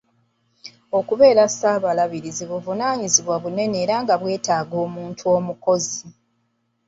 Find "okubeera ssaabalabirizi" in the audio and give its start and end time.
0.99-2.43